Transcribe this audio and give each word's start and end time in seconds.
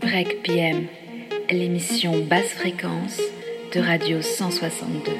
Break 0.00 0.42
PM, 0.44 0.86
l'émission 1.50 2.24
basse 2.26 2.50
fréquence 2.50 3.18
de 3.74 3.80
Radio 3.80 4.22
162. 4.22 5.12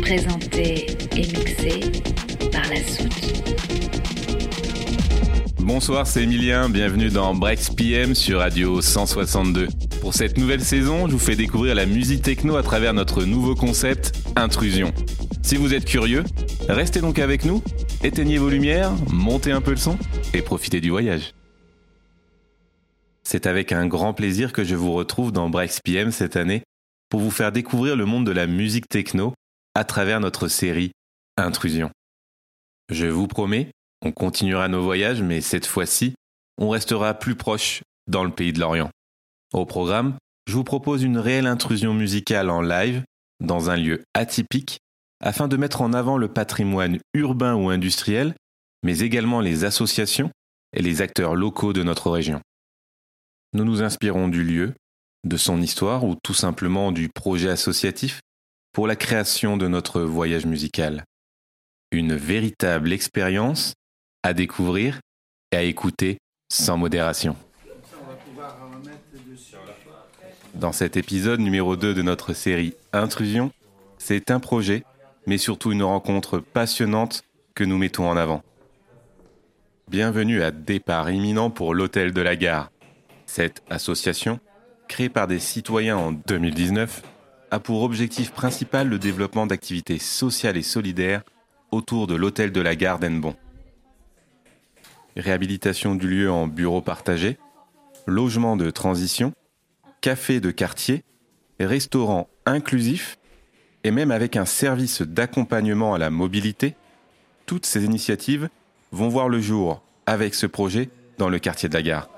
Présentée 0.00 0.86
et 1.12 1.20
mixée 1.20 1.80
par 2.50 2.68
la 2.68 2.82
soute. 2.82 3.10
Bonsoir, 5.60 6.06
c'est 6.06 6.24
Emilien, 6.24 6.68
bienvenue 6.68 7.10
dans 7.10 7.34
Breaks 7.34 7.76
PM 7.76 8.14
sur 8.14 8.40
Radio 8.40 8.80
162. 8.80 9.68
Pour 10.00 10.14
cette 10.14 10.38
nouvelle 10.38 10.62
saison, 10.62 11.06
je 11.06 11.12
vous 11.12 11.18
fais 11.18 11.36
découvrir 11.36 11.76
la 11.76 11.86
musique 11.86 12.22
techno 12.22 12.56
à 12.56 12.62
travers 12.62 12.94
notre 12.94 13.22
nouveau 13.24 13.54
concept, 13.54 14.12
Intrusion. 14.34 14.92
Si 15.42 15.56
vous 15.56 15.72
êtes 15.72 15.84
curieux, 15.84 16.24
restez 16.68 17.00
donc 17.00 17.18
avec 17.18 17.44
nous, 17.44 17.62
éteignez 18.02 18.38
vos 18.38 18.48
lumières, 18.48 18.92
montez 19.12 19.52
un 19.52 19.60
peu 19.60 19.70
le 19.70 19.76
son 19.76 19.96
et 20.32 20.42
profitez 20.42 20.80
du 20.80 20.90
voyage. 20.90 21.34
C'est 23.22 23.46
avec 23.46 23.72
un 23.72 23.86
grand 23.86 24.14
plaisir 24.14 24.52
que 24.52 24.64
je 24.64 24.74
vous 24.74 24.92
retrouve 24.92 25.32
dans 25.32 25.50
Breaks 25.50 25.82
PM 25.84 26.10
cette 26.10 26.36
année 26.36 26.62
pour 27.08 27.20
vous 27.20 27.30
faire 27.30 27.52
découvrir 27.52 27.96
le 27.96 28.06
monde 28.06 28.26
de 28.26 28.32
la 28.32 28.46
musique 28.46 28.88
techno 28.88 29.34
à 29.74 29.84
travers 29.84 30.20
notre 30.20 30.48
série 30.48 30.92
Intrusion. 31.36 31.90
Je 32.90 33.06
vous 33.06 33.26
promets, 33.26 33.70
on 34.02 34.12
continuera 34.12 34.68
nos 34.68 34.82
voyages, 34.82 35.22
mais 35.22 35.40
cette 35.40 35.66
fois-ci, 35.66 36.14
on 36.58 36.68
restera 36.68 37.14
plus 37.14 37.34
proche 37.34 37.82
dans 38.08 38.24
le 38.24 38.30
pays 38.30 38.52
de 38.52 38.60
l'Orient. 38.60 38.90
Au 39.52 39.64
programme, 39.64 40.16
je 40.46 40.54
vous 40.54 40.64
propose 40.64 41.02
une 41.02 41.18
réelle 41.18 41.46
intrusion 41.46 41.94
musicale 41.94 42.50
en 42.50 42.60
live 42.60 43.02
dans 43.40 43.70
un 43.70 43.76
lieu 43.76 44.02
atypique 44.14 44.78
afin 45.22 45.48
de 45.48 45.56
mettre 45.56 45.82
en 45.82 45.92
avant 45.92 46.18
le 46.18 46.28
patrimoine 46.28 46.98
urbain 47.14 47.54
ou 47.54 47.68
industriel, 47.68 48.34
mais 48.82 49.00
également 49.00 49.40
les 49.40 49.64
associations 49.64 50.30
et 50.72 50.82
les 50.82 51.02
acteurs 51.02 51.34
locaux 51.34 51.72
de 51.72 51.82
notre 51.82 52.10
région. 52.10 52.40
Nous 53.52 53.64
nous 53.64 53.82
inspirons 53.82 54.28
du 54.28 54.44
lieu, 54.44 54.74
de 55.24 55.36
son 55.36 55.60
histoire 55.60 56.04
ou 56.04 56.14
tout 56.22 56.34
simplement 56.34 56.92
du 56.92 57.08
projet 57.08 57.50
associatif 57.50 58.20
pour 58.72 58.86
la 58.86 58.96
création 58.96 59.56
de 59.56 59.68
notre 59.68 60.00
voyage 60.00 60.46
musical. 60.46 61.04
Une 61.90 62.14
véritable 62.14 62.92
expérience 62.92 63.74
à 64.22 64.32
découvrir 64.32 65.00
et 65.52 65.56
à 65.56 65.62
écouter 65.62 66.18
sans 66.50 66.76
modération. 66.76 67.36
Dans 70.54 70.72
cet 70.72 70.96
épisode 70.96 71.40
numéro 71.40 71.76
2 71.76 71.94
de 71.94 72.02
notre 72.02 72.32
série 72.32 72.74
Intrusion, 72.92 73.52
c'est 73.98 74.30
un 74.30 74.40
projet, 74.40 74.84
mais 75.26 75.38
surtout 75.38 75.72
une 75.72 75.82
rencontre 75.82 76.38
passionnante 76.38 77.22
que 77.54 77.64
nous 77.64 77.78
mettons 77.78 78.08
en 78.08 78.16
avant. 78.16 78.42
Bienvenue 79.90 80.40
à 80.44 80.52
Départ 80.52 81.10
imminent 81.10 81.50
pour 81.50 81.74
l'Hôtel 81.74 82.12
de 82.12 82.20
la 82.20 82.36
Gare. 82.36 82.70
Cette 83.26 83.64
association, 83.70 84.38
créée 84.86 85.08
par 85.08 85.26
des 85.26 85.40
citoyens 85.40 85.96
en 85.96 86.12
2019, 86.12 87.02
a 87.50 87.58
pour 87.58 87.82
objectif 87.82 88.30
principal 88.30 88.88
le 88.88 89.00
développement 89.00 89.46
d'activités 89.46 89.98
sociales 89.98 90.56
et 90.56 90.62
solidaires 90.62 91.22
autour 91.72 92.06
de 92.06 92.14
l'Hôtel 92.14 92.52
de 92.52 92.60
la 92.60 92.76
Gare 92.76 93.00
d'Enbon. 93.00 93.34
Réhabilitation 95.16 95.96
du 95.96 96.06
lieu 96.06 96.30
en 96.30 96.46
bureau 96.46 96.82
partagé, 96.82 97.36
logement 98.06 98.56
de 98.56 98.70
transition, 98.70 99.32
café 100.02 100.38
de 100.38 100.52
quartier, 100.52 101.02
restaurant 101.58 102.28
inclusif 102.46 103.18
et 103.82 103.90
même 103.90 104.12
avec 104.12 104.36
un 104.36 104.44
service 104.46 105.02
d'accompagnement 105.02 105.94
à 105.94 105.98
la 105.98 106.10
mobilité, 106.10 106.76
toutes 107.44 107.66
ces 107.66 107.84
initiatives 107.84 108.48
vont 108.92 109.08
voir 109.08 109.28
le 109.28 109.40
jour 109.40 109.82
avec 110.06 110.34
ce 110.34 110.46
projet 110.46 110.88
dans 111.18 111.28
le 111.28 111.38
quartier 111.38 111.68
de 111.68 111.74
la 111.74 111.82
gare. 111.82 112.08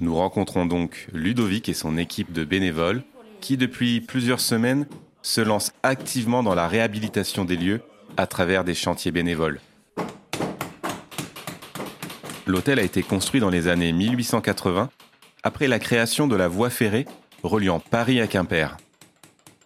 Nous 0.00 0.14
rencontrons 0.14 0.64
donc 0.64 1.08
Ludovic 1.12 1.68
et 1.68 1.74
son 1.74 1.98
équipe 1.98 2.32
de 2.32 2.44
bénévoles 2.44 3.02
qui, 3.40 3.56
depuis 3.56 4.00
plusieurs 4.00 4.40
semaines, 4.40 4.86
se 5.22 5.40
lancent 5.40 5.72
activement 5.82 6.42
dans 6.42 6.54
la 6.54 6.68
réhabilitation 6.68 7.44
des 7.44 7.56
lieux 7.56 7.82
à 8.16 8.26
travers 8.26 8.64
des 8.64 8.74
chantiers 8.74 9.12
bénévoles. 9.12 9.60
L'hôtel 12.46 12.78
a 12.78 12.82
été 12.82 13.02
construit 13.02 13.40
dans 13.40 13.50
les 13.50 13.68
années 13.68 13.92
1880 13.92 14.88
après 15.42 15.68
la 15.68 15.78
création 15.78 16.26
de 16.26 16.36
la 16.36 16.48
voie 16.48 16.70
ferrée 16.70 17.06
reliant 17.42 17.80
Paris 17.80 18.20
à 18.20 18.26
Quimper. 18.26 18.76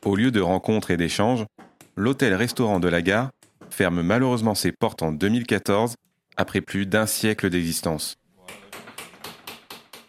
Au 0.04 0.16
lieu 0.16 0.30
de 0.30 0.40
rencontres 0.40 0.90
et 0.90 0.96
d'échanges, 0.96 1.46
l'hôtel-restaurant 1.96 2.80
de 2.80 2.88
la 2.88 3.02
gare 3.02 3.30
ferme 3.74 4.02
malheureusement 4.02 4.54
ses 4.54 4.72
portes 4.72 5.02
en 5.02 5.12
2014 5.12 5.96
après 6.36 6.60
plus 6.60 6.86
d'un 6.86 7.06
siècle 7.06 7.50
d'existence. 7.50 8.16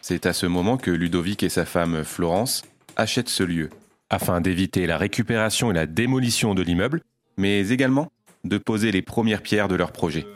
C'est 0.00 0.24
à 0.24 0.32
ce 0.32 0.46
moment 0.46 0.76
que 0.76 0.92
Ludovic 0.92 1.42
et 1.42 1.48
sa 1.48 1.66
femme 1.66 2.04
Florence 2.04 2.62
achètent 2.94 3.28
ce 3.28 3.42
lieu, 3.42 3.70
afin 4.08 4.40
d'éviter 4.40 4.86
la 4.86 4.96
récupération 4.96 5.72
et 5.72 5.74
la 5.74 5.86
démolition 5.86 6.54
de 6.54 6.62
l'immeuble, 6.62 7.02
mais 7.36 7.68
également 7.68 8.12
de 8.44 8.56
poser 8.56 8.92
les 8.92 9.02
premières 9.02 9.42
pierres 9.42 9.68
de 9.68 9.74
leur 9.74 9.90
projet. 9.90 10.26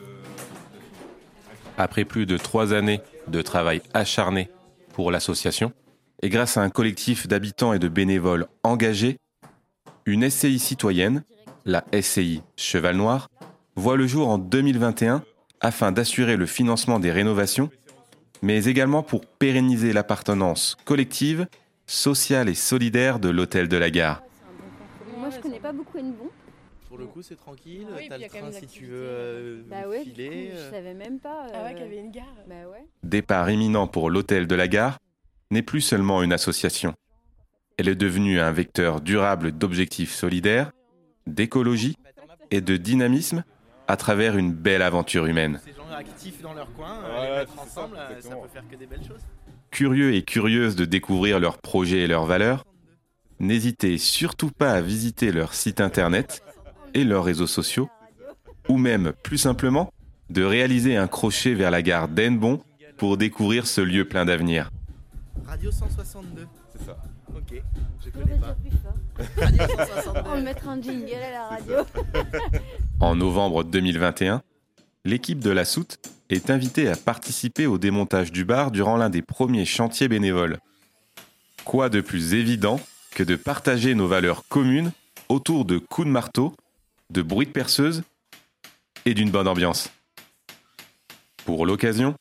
Après 1.77 2.03
plus 2.03 2.25
de 2.25 2.35
trois 2.37 2.73
années 2.73 2.99
de 3.29 3.41
travail 3.41 3.81
acharné 3.93 4.49
pour 4.93 5.09
l'association, 5.09 5.71
et 6.21 6.29
grâce 6.29 6.57
à 6.57 6.61
un 6.61 6.69
collectif 6.69 7.27
d'habitants 7.27 7.71
et 7.71 7.79
de 7.79 7.87
bénévoles 7.87 8.47
engagés, 8.63 9.17
une 10.05 10.29
SCI 10.29 10.59
citoyenne, 10.59 11.23
la 11.65 11.83
SCI 11.99 12.41
Cheval 12.55 12.95
Noir, 12.95 13.29
voit 13.75 13.97
le 13.97 14.07
jour 14.07 14.29
en 14.29 14.37
2021 14.37 15.23
afin 15.59 15.91
d'assurer 15.91 16.37
le 16.37 16.45
financement 16.45 16.99
des 16.99 17.11
rénovations 17.11 17.69
mais 18.41 18.65
également 18.65 19.03
pour 19.03 19.25
pérenniser 19.25 19.93
l'appartenance 19.93 20.75
collective, 20.85 21.47
sociale 21.85 22.49
et 22.49 22.55
solidaire 22.55 23.19
de 23.19 23.29
l'hôtel 23.29 23.67
de 23.67 23.77
la 23.77 23.89
gare. 23.89 24.23
Moi, 25.17 25.29
je 25.29 25.39
connais 25.39 25.59
pas 25.59 25.71
beaucoup 25.71 25.97
Hennebon. 25.97 26.29
Pour 26.87 26.97
le 26.97 27.05
coup, 27.05 27.21
c'est 27.21 27.35
tranquille. 27.35 27.87
Ah 27.89 27.95
oui, 27.97 28.07
T'as 28.09 28.17
le 28.17 28.23
y 28.23 28.25
a 28.25 28.29
quand 28.29 28.41
même 28.41 28.51
train 28.51 28.59
si 28.59 28.67
tu 28.67 28.85
veux 28.85 29.03
euh, 29.03 29.61
Bah 29.69 29.87
ouais, 29.87 30.03
filer. 30.03 30.27
coup, 30.27 30.57
je 30.57 30.57
euh. 30.57 30.71
savais 30.71 30.93
même 30.93 31.19
pas. 31.19 31.47
Ah 31.53 31.63
ouais, 31.63 31.69
euh, 31.69 31.73
qu'il 31.73 31.85
y 31.85 31.87
avait 31.87 31.99
une 31.99 32.11
gare. 32.11 32.35
Bah 32.47 32.55
ouais. 32.69 32.85
Départ 33.03 33.49
imminent 33.49 33.87
pour 33.87 34.09
l'hôtel 34.09 34.47
de 34.47 34.55
la 34.55 34.67
gare 34.67 34.97
n'est 35.51 35.61
plus 35.61 35.81
seulement 35.81 36.21
une 36.21 36.33
association. 36.33 36.93
Elle 37.77 37.87
est 37.87 37.95
devenue 37.95 38.39
un 38.39 38.51
vecteur 38.51 38.99
durable 38.99 39.53
d'objectifs 39.53 40.13
solidaires, 40.13 40.71
d'écologie 41.27 41.95
et 42.51 42.61
de 42.61 42.77
dynamisme 42.77 43.43
à 43.87 43.97
travers 43.97 44.37
une 44.37 44.53
belle 44.53 44.81
aventure 44.81 45.25
humaine. 45.25 45.59
Ces 45.65 45.73
gens 45.73 45.89
actifs 45.97 46.41
dans 46.41 46.53
leur 46.53 46.71
coin, 46.73 46.99
euh, 47.03 47.19
Ouais, 47.19 47.29
les 47.29 47.35
mettre 47.39 47.51
c'est 47.51 47.57
ça, 47.57 47.81
ensemble, 47.81 47.95
euh, 47.97 48.07
ça 48.07 48.13
exactement. 48.15 48.41
peut 48.41 48.47
faire 48.53 48.63
que 48.69 48.75
des 48.75 48.85
belles 48.85 49.05
choses. 49.07 49.21
Curieux 49.71 50.13
et 50.13 50.23
curieuses 50.23 50.75
de 50.75 50.85
découvrir 50.85 51.39
leurs 51.39 51.57
projets 51.57 51.99
et 51.99 52.07
leurs 52.07 52.25
valeurs, 52.25 52.65
n'hésitez 53.39 53.97
surtout 53.97 54.51
pas 54.51 54.71
à 54.73 54.81
visiter 54.81 55.31
leur 55.31 55.53
site 55.53 55.81
internet 55.81 56.43
et 56.93 57.03
leurs 57.03 57.23
réseaux 57.23 57.47
sociaux, 57.47 57.89
ou 58.67 58.77
même, 58.77 59.13
plus 59.23 59.37
simplement, 59.37 59.91
de 60.29 60.43
réaliser 60.43 60.95
un 60.97 61.07
crochet 61.07 61.53
vers 61.53 61.71
la 61.71 61.81
gare 61.81 62.07
d'Enbon 62.07 62.61
pour 62.97 63.17
découvrir 63.17 63.65
ce 63.67 63.81
lieu 63.81 64.05
plein 64.07 64.25
d'avenir. 64.25 64.69
Radio 65.45 65.71
162. 65.71 66.47
C'est 66.77 66.85
ça. 66.85 66.97
Ok, 67.35 67.61
je 68.03 68.09
On 68.09 68.19
connais 68.19 68.37
pas. 68.37 68.55
On 69.19 69.23
va 69.41 69.85
162. 69.85 70.41
mettre 70.41 70.67
un 70.67 70.81
jingle 70.81 71.13
à 71.15 71.31
la 71.31 71.47
radio. 71.47 71.75
En 72.99 73.15
novembre 73.15 73.63
2021, 73.63 74.41
l'équipe 75.05 75.39
de 75.39 75.49
la 75.49 75.65
Soute 75.65 75.97
est 76.29 76.49
invitée 76.49 76.87
à 76.87 76.95
participer 76.95 77.65
au 77.65 77.77
démontage 77.77 78.31
du 78.31 78.45
bar 78.45 78.71
durant 78.71 78.95
l'un 78.97 79.09
des 79.09 79.21
premiers 79.21 79.65
chantiers 79.65 80.07
bénévoles. 80.07 80.59
Quoi 81.65 81.89
de 81.89 82.01
plus 82.01 82.33
évident 82.33 82.79
que 83.11 83.23
de 83.23 83.35
partager 83.35 83.95
nos 83.95 84.07
valeurs 84.07 84.43
communes 84.47 84.91
autour 85.29 85.65
de 85.65 85.77
coups 85.77 86.07
de 86.07 86.11
marteau, 86.11 86.53
de 87.09 87.21
bruit 87.21 87.47
de 87.47 87.51
perceuse 87.51 88.03
et 89.05 89.13
d'une 89.13 89.31
bonne 89.31 89.47
ambiance? 89.47 89.89
Pour 91.45 91.65
l'occasion, 91.65 92.15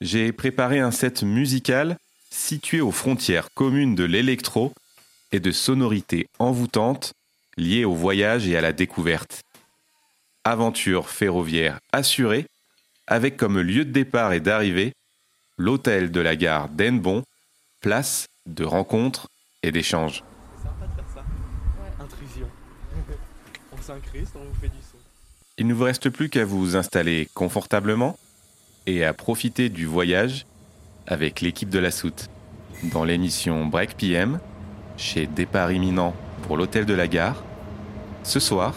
j'ai 0.00 0.32
préparé 0.32 0.78
un 0.78 0.90
set 0.90 1.22
musical 1.22 1.96
situé 2.30 2.80
aux 2.80 2.92
frontières 2.92 3.48
communes 3.54 3.94
de 3.94 4.04
l'électro 4.04 4.72
et 5.32 5.40
de 5.40 5.50
sonorités 5.50 6.28
envoûtantes 6.38 7.12
liées 7.56 7.84
au 7.84 7.94
voyage 7.94 8.48
et 8.48 8.56
à 8.56 8.60
la 8.60 8.72
découverte 8.72 9.42
aventure 10.44 11.10
ferroviaire 11.10 11.78
assurée, 11.92 12.46
avec 13.06 13.36
comme 13.36 13.60
lieu 13.60 13.84
de 13.84 13.92
départ 13.92 14.32
et 14.32 14.40
d'arrivée 14.40 14.92
l'hôtel 15.58 16.10
de 16.10 16.20
la 16.20 16.36
gare 16.36 16.68
d'Enbon, 16.68 17.22
place 17.80 18.28
de 18.46 18.64
rencontres 18.64 19.28
et 19.62 19.72
d'échanges. 19.72 20.22
Sympa 20.62 20.86
de 20.86 20.94
faire 20.94 21.04
ça. 21.14 21.20
Ouais. 21.20 22.04
Intrusion. 22.04 22.48
on 23.72 23.82
s'incruste, 23.82 24.32
on 24.36 24.44
vous 24.44 24.60
fait 24.60 24.68
du 24.68 24.80
son. 24.80 24.96
Il 25.58 25.66
ne 25.66 25.74
vous 25.74 25.84
reste 25.84 26.08
plus 26.10 26.28
qu'à 26.28 26.44
vous 26.44 26.76
installer 26.76 27.28
confortablement 27.34 28.18
et 28.86 29.04
à 29.04 29.12
profiter 29.12 29.68
du 29.68 29.86
voyage 29.86 30.46
avec 31.08 31.40
l'équipe 31.40 31.70
de 31.70 31.78
la 31.78 31.90
soute 31.90 32.28
dans 32.84 33.02
l'émission 33.02 33.66
Break 33.66 33.96
PM 33.96 34.38
chez 34.96 35.26
Départ 35.26 35.72
imminent 35.72 36.14
pour 36.42 36.56
l'hôtel 36.56 36.84
de 36.84 36.94
la 36.94 37.08
gare 37.08 37.42
ce 38.22 38.38
soir 38.38 38.74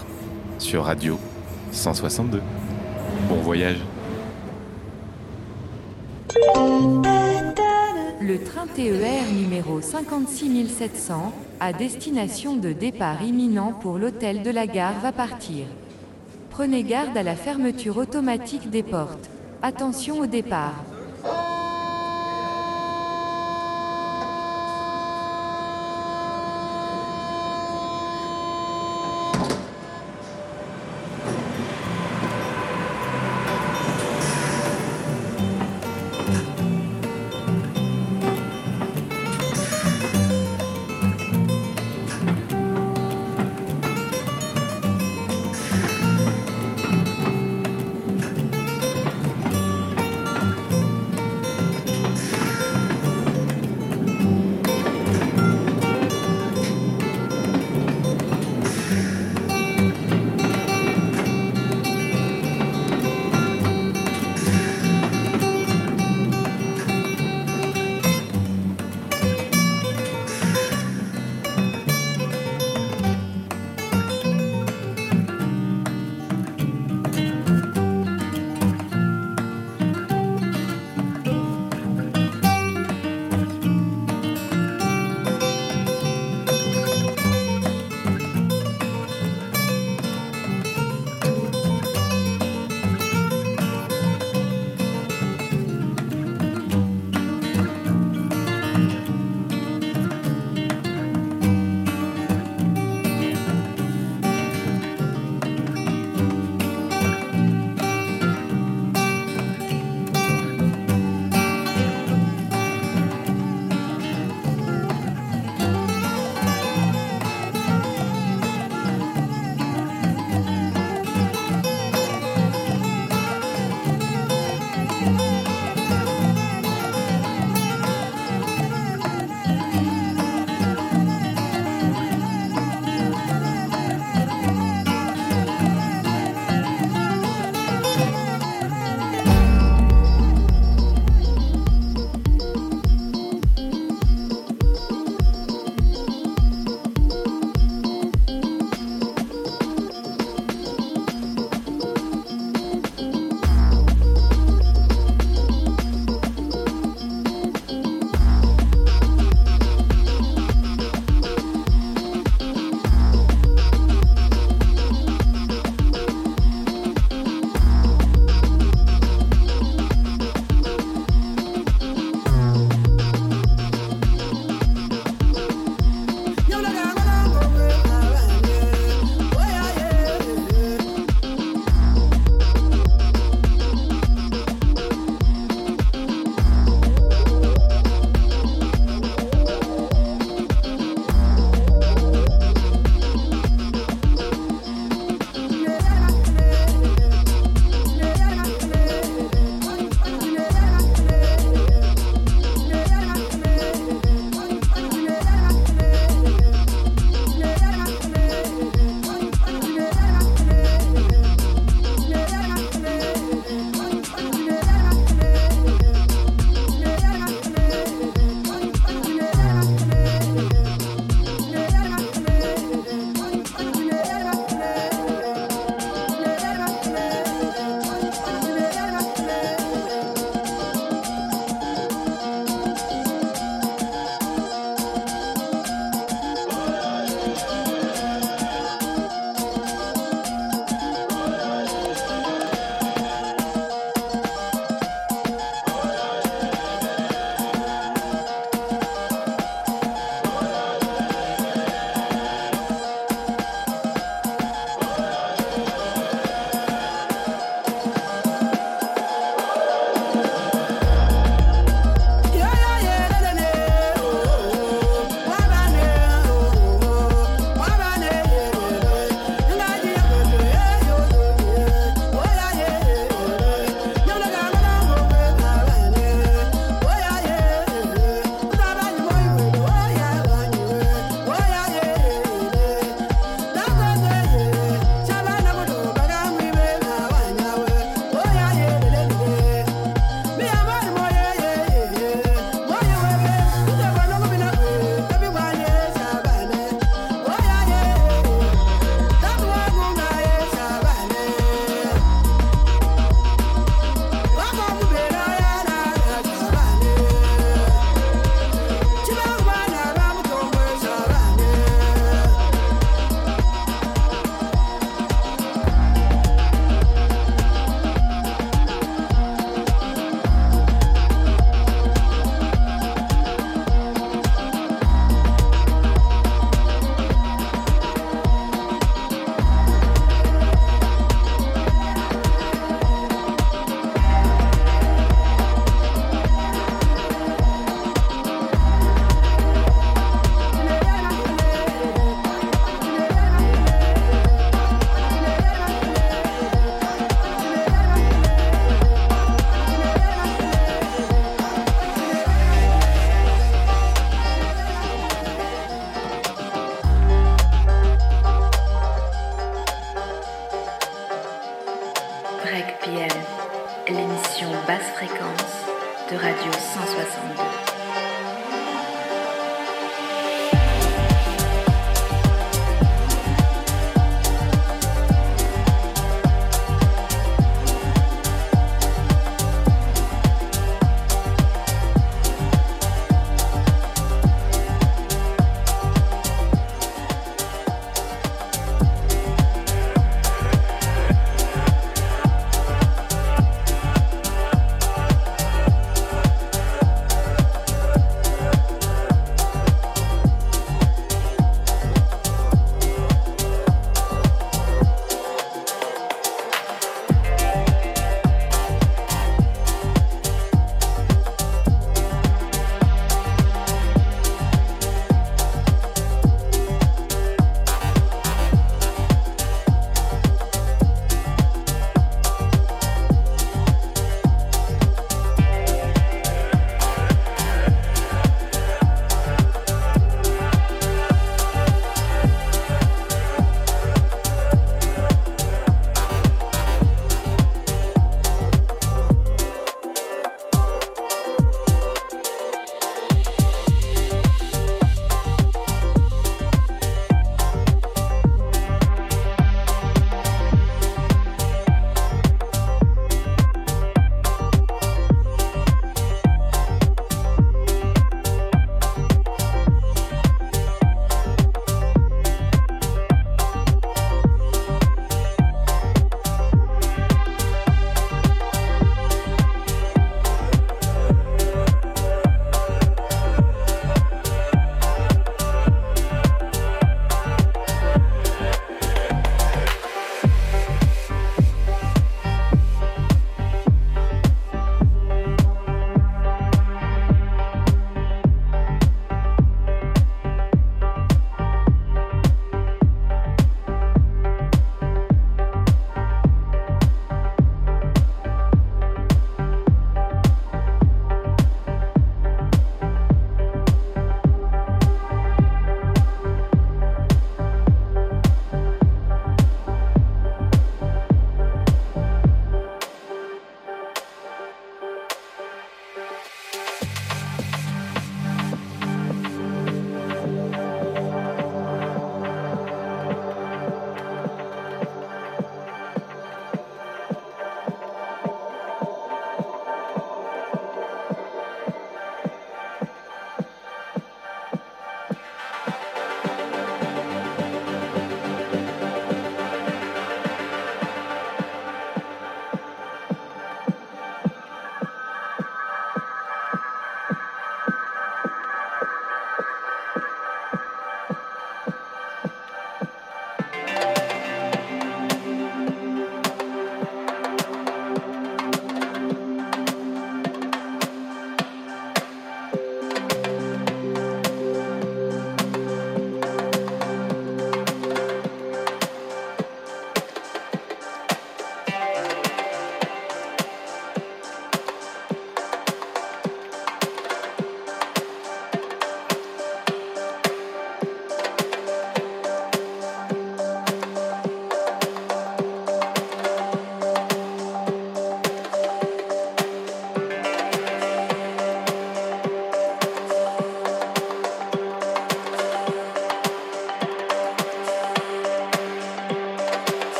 sur 0.57 0.85
Radio 0.85 1.19
162. 1.73 2.41
Bon 3.27 3.35
voyage. 3.35 3.79
Le 8.21 8.37
train 8.43 8.67
TER 8.67 9.23
numéro 9.33 9.81
56700, 9.81 11.33
à 11.59 11.73
destination 11.73 12.55
de 12.55 12.71
départ 12.71 13.21
imminent 13.23 13.73
pour 13.73 13.97
l'hôtel 13.97 14.41
de 14.41 14.51
la 14.51 14.67
gare 14.67 14.99
va 15.01 15.11
partir. 15.11 15.65
Prenez 16.49 16.83
garde 16.83 17.17
à 17.17 17.23
la 17.23 17.35
fermeture 17.35 17.97
automatique 17.97 18.69
des 18.69 18.83
portes. 18.83 19.29
Attention 19.61 20.19
au 20.19 20.27
départ. 20.27 20.90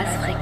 Basse 0.00 0.16
fréquence 0.16 0.39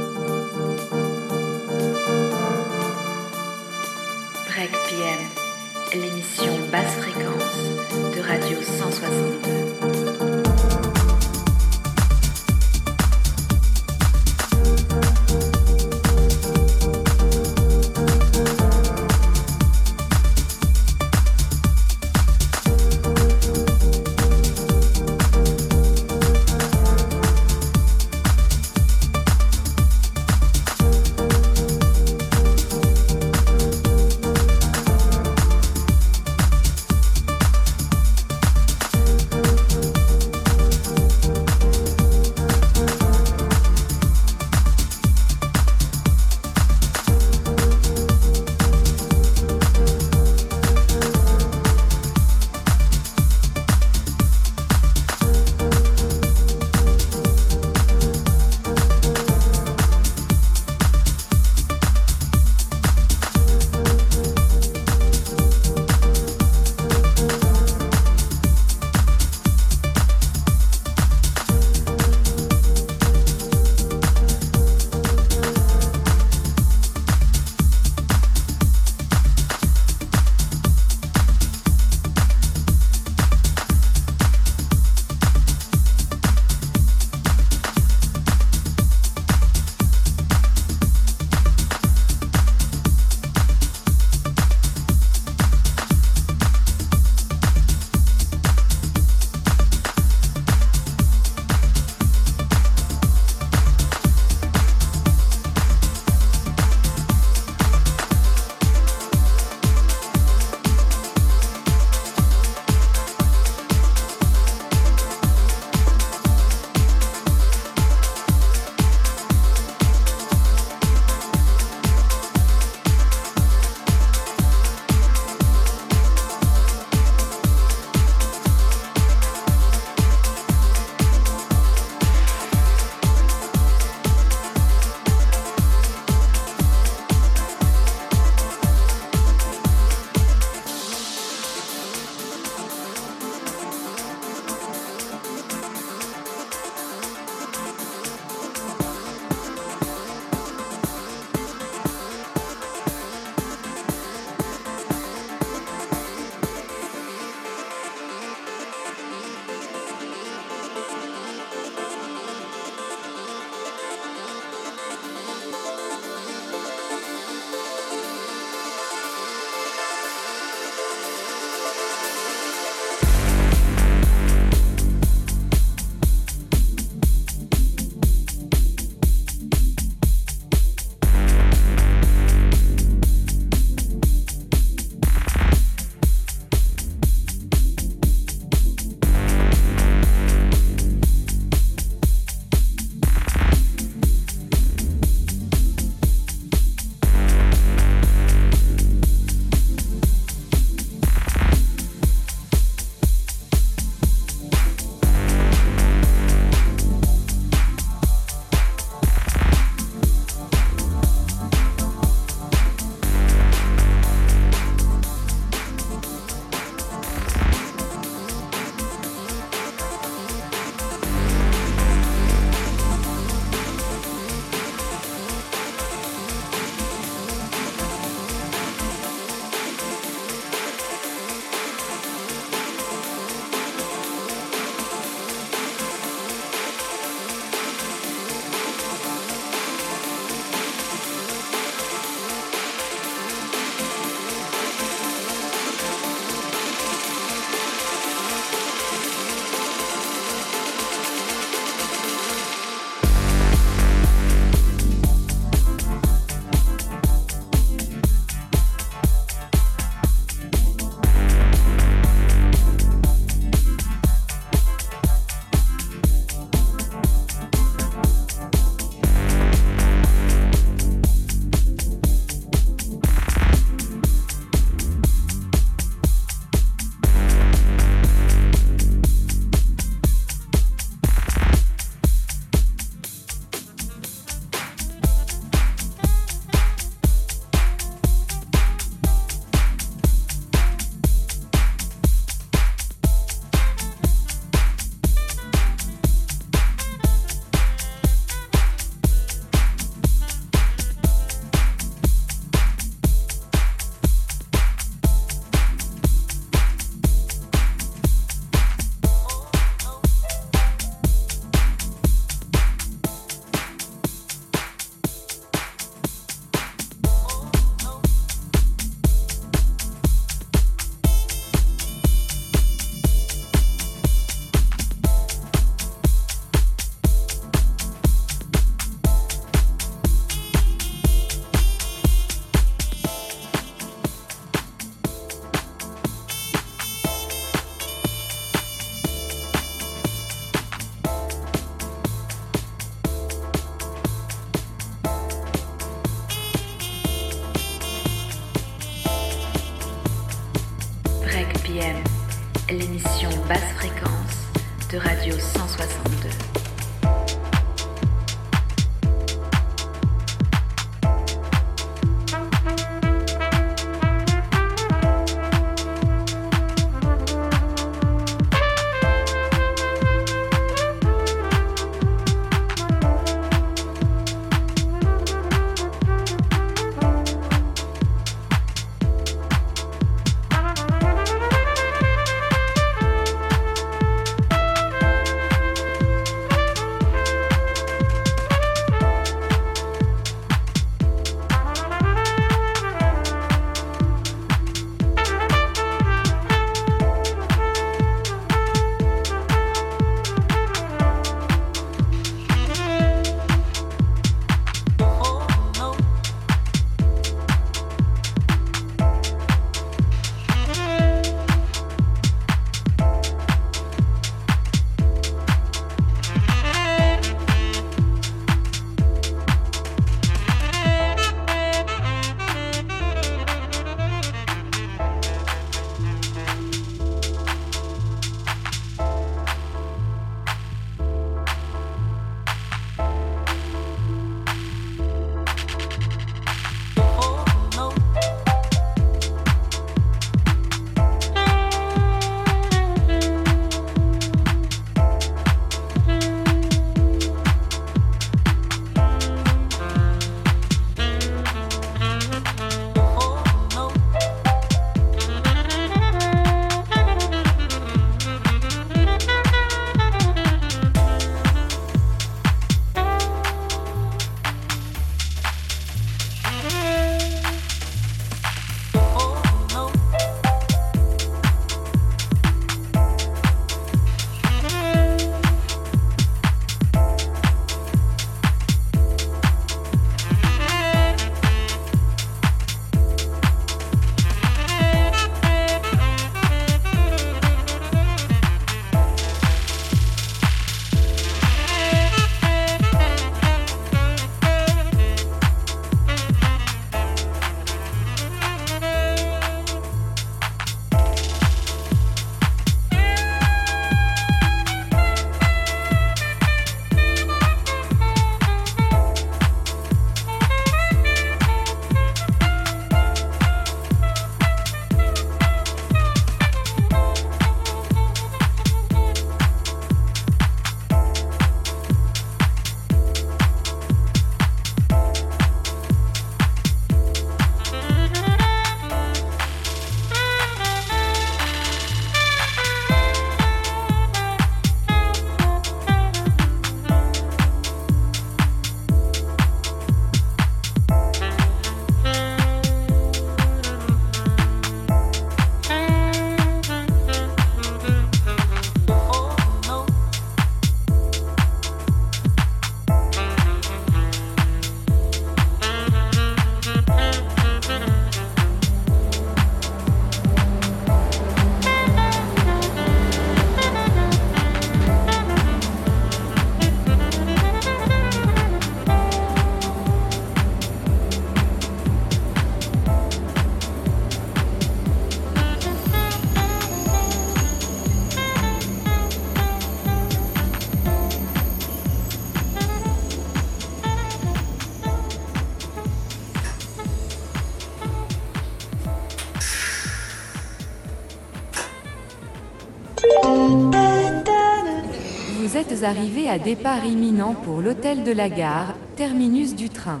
Arrivé 595.86 596.28
à 596.28 596.40
départ 596.40 596.84
imminent 596.84 597.32
pour 597.44 597.60
l'hôtel 597.60 598.02
de 598.02 598.10
la 598.10 598.28
gare, 598.28 598.74
terminus 598.96 599.54
du 599.54 599.68
train. 599.68 600.00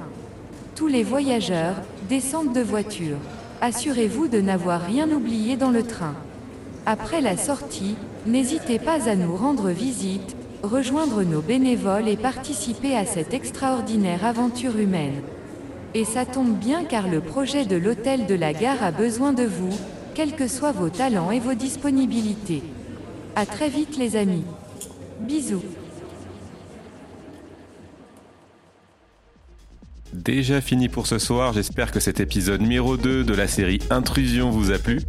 Tous 0.74 0.88
les 0.88 1.04
voyageurs 1.04 1.76
descendent 2.08 2.52
de 2.52 2.60
voiture. 2.60 3.18
Assurez-vous 3.60 4.26
de 4.26 4.40
n'avoir 4.40 4.80
rien 4.80 5.08
oublié 5.08 5.56
dans 5.56 5.70
le 5.70 5.84
train. 5.84 6.16
Après 6.86 7.20
la 7.20 7.36
sortie, 7.36 7.94
n'hésitez 8.26 8.80
pas 8.80 9.08
à 9.08 9.14
nous 9.14 9.36
rendre 9.36 9.68
visite, 9.68 10.34
rejoindre 10.64 11.22
nos 11.22 11.40
bénévoles 11.40 12.08
et 12.08 12.16
participer 12.16 12.96
à 12.96 13.06
cette 13.06 13.32
extraordinaire 13.32 14.24
aventure 14.24 14.76
humaine. 14.78 15.22
Et 15.94 16.04
ça 16.04 16.26
tombe 16.26 16.56
bien 16.56 16.82
car 16.82 17.06
le 17.06 17.20
projet 17.20 17.64
de 17.64 17.76
l'hôtel 17.76 18.26
de 18.26 18.34
la 18.34 18.52
gare 18.52 18.82
a 18.82 18.90
besoin 18.90 19.32
de 19.32 19.44
vous, 19.44 19.78
quels 20.16 20.34
que 20.34 20.48
soient 20.48 20.72
vos 20.72 20.88
talents 20.88 21.30
et 21.30 21.38
vos 21.38 21.54
disponibilités. 21.54 22.64
À 23.36 23.46
très 23.46 23.68
vite 23.68 23.96
les 23.96 24.16
amis. 24.16 24.42
Bisous. 25.20 25.62
déjà 30.26 30.60
fini 30.60 30.88
pour 30.88 31.06
ce 31.06 31.18
soir. 31.20 31.52
J'espère 31.52 31.92
que 31.92 32.00
cet 32.00 32.18
épisode 32.18 32.60
numéro 32.60 32.96
2 32.96 33.22
de 33.22 33.34
la 33.34 33.46
série 33.46 33.78
Intrusion 33.90 34.50
vous 34.50 34.72
a 34.72 34.78
plu. 34.78 35.00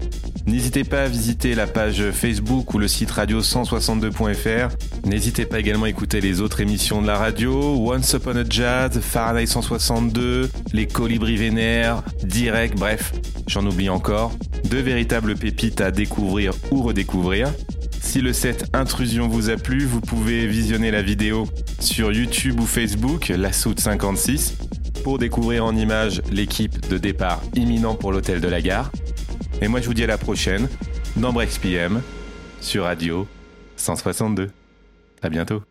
N'hésitez 0.45 0.83
pas 0.83 1.03
à 1.03 1.07
visiter 1.07 1.55
la 1.55 1.65
page 1.65 2.11
Facebook 2.11 2.73
ou 2.75 2.77
le 2.77 2.87
site 2.87 3.11
radio162.fr. 3.11 4.75
N'hésitez 5.05 5.47
pas 5.47 5.59
également 5.59 5.85
à 5.85 5.89
écouter 5.89 6.21
les 6.21 6.39
autres 6.39 6.61
émissions 6.61 7.01
de 7.01 7.07
la 7.07 7.17
radio, 7.17 7.51
Once 7.91 8.13
Upon 8.13 8.35
a 8.35 8.43
Jazz, 8.47 8.99
Fahrenheit 8.99 9.47
162, 9.47 10.51
Les 10.71 10.85
Colibris 10.85 11.37
Vénères, 11.37 12.03
Direct, 12.23 12.77
bref, 12.77 13.11
j'en 13.47 13.65
oublie 13.65 13.89
encore. 13.89 14.33
Deux 14.65 14.81
véritables 14.81 15.35
pépites 15.35 15.81
à 15.81 15.89
découvrir 15.89 16.53
ou 16.69 16.83
redécouvrir. 16.83 17.51
Si 18.01 18.21
le 18.21 18.33
set 18.33 18.65
Intrusion 18.73 19.27
vous 19.27 19.49
a 19.49 19.57
plu, 19.57 19.85
vous 19.85 20.01
pouvez 20.01 20.47
visionner 20.47 20.91
la 20.91 21.01
vidéo 21.01 21.47
sur 21.79 22.11
YouTube 22.11 22.59
ou 22.59 22.65
Facebook, 22.65 23.29
la 23.29 23.51
Soute 23.51 23.79
56, 23.79 24.57
pour 25.03 25.19
découvrir 25.19 25.65
en 25.65 25.75
images 25.75 26.21
l'équipe 26.31 26.87
de 26.89 26.97
départ 26.97 27.41
imminent 27.55 27.95
pour 27.95 28.11
l'hôtel 28.11 28.41
de 28.41 28.47
la 28.47 28.61
gare. 28.61 28.91
Et 29.61 29.67
moi 29.67 29.81
je 29.81 29.87
vous 29.87 29.93
dis 29.93 30.03
à 30.03 30.07
la 30.07 30.17
prochaine 30.17 30.67
dans 31.15 31.33
Brex 31.33 31.57
PM 31.57 32.01
sur 32.61 32.83
Radio 32.83 33.27
162. 33.75 34.49
À 35.21 35.29
bientôt. 35.29 35.63